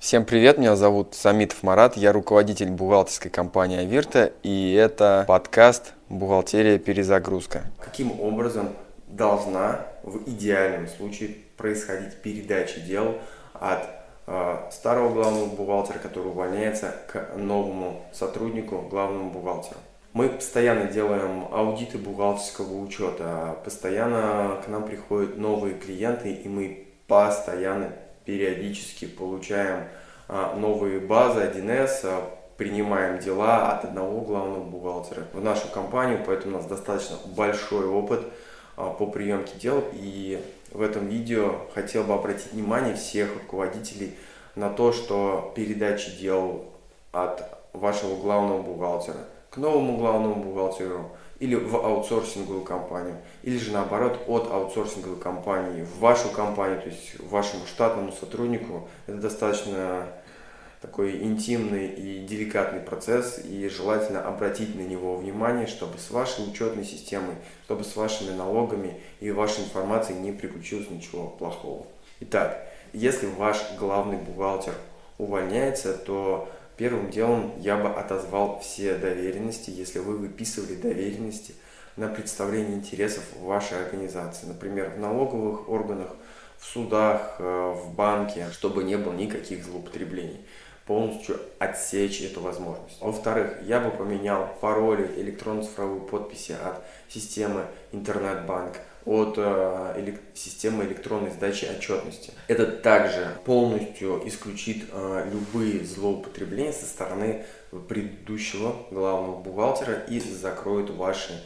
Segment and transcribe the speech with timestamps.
[0.00, 6.78] Всем привет, меня зовут Самитов Марат, я руководитель бухгалтерской компании Авирта, и это подкаст «Бухгалтерия.
[6.78, 7.64] Перезагрузка».
[7.78, 8.70] Каким образом
[9.08, 13.18] должна в идеальном случае происходить передача дел
[13.52, 13.82] от
[14.26, 19.80] э, старого главного бухгалтера, который увольняется, к новому сотруднику, главному бухгалтеру?
[20.14, 27.92] Мы постоянно делаем аудиты бухгалтерского учета, постоянно к нам приходят новые клиенты, и мы постоянно
[28.24, 29.84] периодически получаем
[30.28, 36.54] а, новые базы 1С, а, принимаем дела от одного главного бухгалтера в нашу компанию, поэтому
[36.54, 38.20] у нас достаточно большой опыт
[38.76, 39.82] а, по приемке дел.
[39.94, 44.14] И в этом видео хотел бы обратить внимание всех руководителей
[44.54, 46.66] на то, что передача дел
[47.12, 47.42] от
[47.72, 54.50] вашего главного бухгалтера к новому главному бухгалтеру или в аутсорсинговую компанию, или же наоборот от
[54.50, 58.88] аутсорсинговой компании в вашу компанию, то есть вашему штатному сотруднику.
[59.06, 60.06] Это достаточно
[60.82, 66.84] такой интимный и деликатный процесс, и желательно обратить на него внимание, чтобы с вашей учетной
[66.84, 71.86] системой, чтобы с вашими налогами и вашей информацией не приключилось ничего плохого.
[72.20, 74.74] Итак, если ваш главный бухгалтер
[75.16, 81.54] увольняется, то Первым делом я бы отозвал все доверенности, если вы выписывали доверенности
[81.96, 86.08] на представление интересов вашей организации, например, в налоговых органах,
[86.56, 90.40] в судах, э, в банке, чтобы не было никаких злоупотреблений
[90.90, 93.00] полностью отсечь эту возможность.
[93.00, 98.72] Во-вторых, я бы поменял пароли электронно-цифровой подписи от системы интернет-банк
[99.04, 102.32] от э, системы электронной сдачи отчетности.
[102.48, 107.44] Это также полностью исключит э, любые злоупотребления со стороны
[107.88, 111.40] предыдущего главного бухгалтера и закроет ваши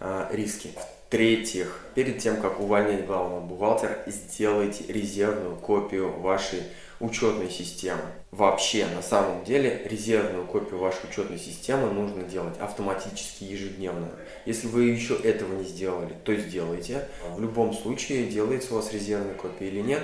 [0.00, 0.70] э, риски.
[1.06, 6.64] В-третьих, перед тем, как увольнять главного бухгалтера, сделайте резервную копию вашей
[7.00, 8.02] учетной системы.
[8.30, 14.08] Вообще, на самом деле, резервную копию вашей учетной системы нужно делать автоматически ежедневно.
[14.46, 17.08] Если вы еще этого не сделали, то сделайте.
[17.34, 20.02] В любом случае, делается у вас резервная копия или нет,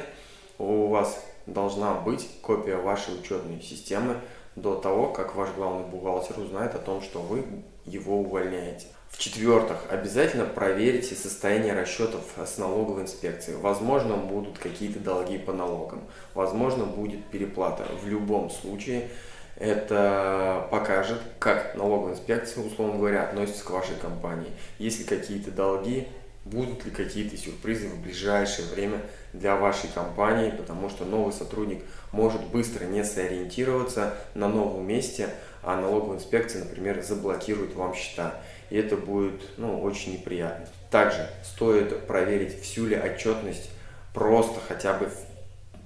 [0.59, 4.16] у вас должна быть копия вашей учетной системы
[4.56, 7.44] до того, как ваш главный бухгалтер узнает о том, что вы
[7.84, 8.87] его увольняете.
[9.15, 13.57] В-четвертых, обязательно проверите состояние расчетов с налоговой инспекцией.
[13.59, 16.03] Возможно, будут какие-то долги по налогам,
[16.35, 17.87] возможно, будет переплата.
[18.03, 19.09] В любом случае,
[19.57, 24.51] это покажет, как налоговая инспекция, условно говоря, относится к вашей компании.
[24.81, 26.09] Если какие-то долги,
[26.45, 29.01] будут ли какие-то сюрпризы в ближайшее время
[29.33, 35.29] для вашей компании, потому что новый сотрудник может быстро не сориентироваться на новом месте,
[35.63, 38.35] а налоговая инспекция, например, заблокирует вам счета.
[38.71, 40.67] И это будет ну, очень неприятно.
[40.91, 43.71] Также стоит проверить всю ли отчетность
[44.13, 45.11] просто хотя бы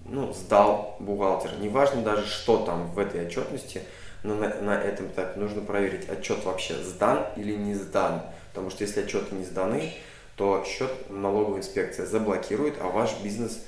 [0.04, 1.58] ну, сдал бухгалтер.
[1.58, 3.82] Неважно даже, что там в этой отчетности,
[4.22, 8.22] но на, на этом этапе нужно проверить, отчет вообще сдан или не сдан.
[8.52, 9.92] Потому что если отчеты не сданы,
[10.36, 13.64] то счет налоговая инспекция заблокирует, а ваш бизнес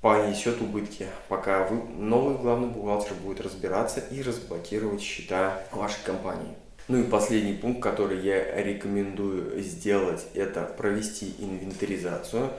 [0.00, 6.54] понесет убытки, пока вы, новый главный бухгалтер будет разбираться и разблокировать счета вашей компании.
[6.90, 12.50] Ну и последний пункт, который я рекомендую сделать, это провести инвентаризацию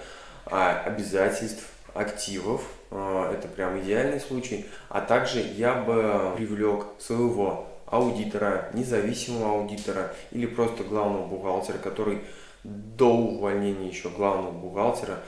[0.45, 2.61] а, обязательств, активов.
[2.91, 4.67] А, это прям идеальный случай.
[4.87, 12.19] А также я бы привлек своего аудитора, независимого аудитора или просто главного бухгалтера, который
[12.63, 15.19] до увольнения еще главного бухгалтера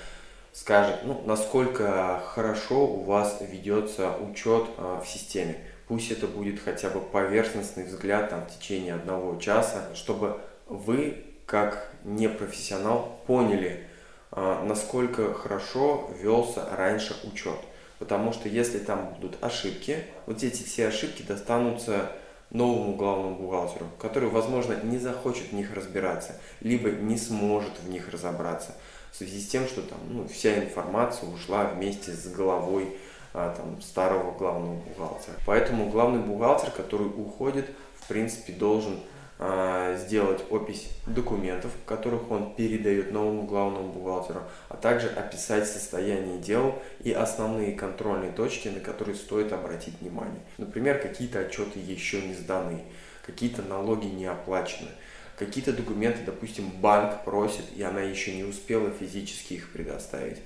[0.53, 5.57] скажет, ну, насколько хорошо у вас ведется учет э, в системе.
[5.87, 11.91] Пусть это будет хотя бы поверхностный взгляд там, в течение одного часа, чтобы вы, как
[12.03, 13.85] непрофессионал, поняли,
[14.31, 17.59] э, насколько хорошо велся раньше учет.
[17.99, 22.11] Потому что если там будут ошибки, вот эти все ошибки достанутся
[22.49, 28.09] новому главному бухгалтеру, который, возможно, не захочет в них разбираться, либо не сможет в них
[28.09, 28.75] разобраться
[29.13, 32.97] в связи с тем, что там ну, вся информация ушла вместе с головой а,
[33.33, 35.35] там, старого главного бухгалтера.
[35.45, 37.69] Поэтому главный бухгалтер, который уходит,
[37.99, 38.99] в принципе, должен
[39.39, 46.79] а, сделать опись документов, которых он передает новому главному бухгалтеру, а также описать состояние дел
[47.03, 50.39] и основные контрольные точки, на которые стоит обратить внимание.
[50.57, 52.83] Например, какие-то отчеты еще не сданы,
[53.25, 54.89] какие-то налоги не оплачены,
[55.37, 60.37] какие-то документы, допустим, банк просит, и она еще не успела физически их предоставить.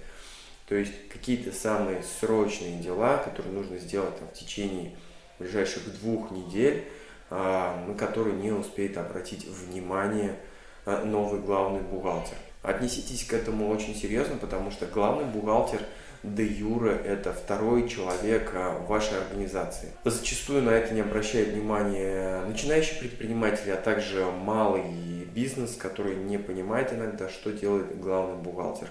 [0.67, 4.91] То есть какие-то самые срочные дела, которые нужно сделать там, в течение
[5.39, 6.83] ближайших двух недель,
[7.29, 10.35] а, на который не успеет обратить внимание
[10.85, 12.37] а, новый главный бухгалтер.
[12.63, 15.79] Отнеситесь к этому очень серьезно, потому что главный бухгалтер
[16.23, 19.93] де юре это второй человек а, в вашей организации.
[20.03, 24.83] Зачастую на это не обращают внимания начинающие предприниматели, а также малый
[25.33, 28.87] бизнес, который не понимает иногда, что делает главный бухгалтер.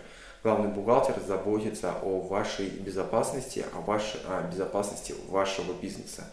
[0.46, 6.32] Главный бухгалтер заботится о вашей безопасности, о, вашей, о безопасности вашего бизнеса.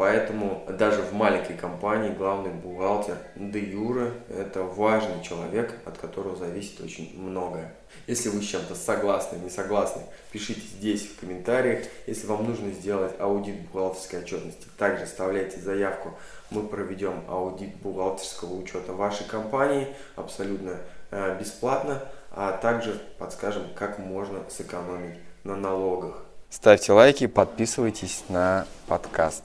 [0.00, 6.80] Поэтому даже в маленькой компании главный бухгалтер де юре– это важный человек, от которого зависит
[6.80, 7.74] очень многое.
[8.06, 10.00] Если вы с чем-то согласны, не согласны,
[10.32, 11.84] пишите здесь в комментариях.
[12.06, 16.14] Если вам нужно сделать аудит бухгалтерской отчетности, также оставляйте заявку.
[16.48, 19.86] Мы проведем аудит бухгалтерского учета вашей компании
[20.16, 20.78] абсолютно
[21.10, 26.24] э, бесплатно, а также подскажем, как можно сэкономить на налогах.
[26.48, 29.44] Ставьте лайки, подписывайтесь на подкаст.